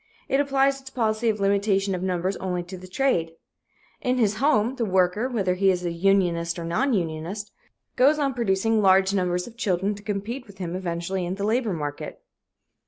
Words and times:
It 0.27 0.39
applies 0.39 0.81
its 0.81 0.89
policy 0.89 1.29
of 1.29 1.39
limitation 1.39 1.93
of 1.93 2.01
numbers 2.01 2.35
only 2.37 2.63
to 2.63 2.75
the 2.75 2.87
trade. 2.87 3.33
In 4.01 4.17
his 4.17 4.37
home, 4.37 4.73
the 4.77 4.83
worker, 4.83 5.29
whether 5.29 5.53
he 5.53 5.69
is 5.69 5.85
a 5.85 5.91
unionist 5.91 6.57
or 6.57 6.65
non 6.65 6.93
unionist, 6.95 7.51
goes 7.97 8.17
on 8.17 8.33
producing 8.33 8.81
large 8.81 9.13
numbers 9.13 9.45
of 9.45 9.57
children 9.57 9.93
to 9.93 10.01
compete 10.01 10.47
with 10.47 10.57
him 10.57 10.75
eventually 10.75 11.23
in 11.23 11.35
the 11.35 11.45
labor 11.45 11.73
market. 11.73 12.19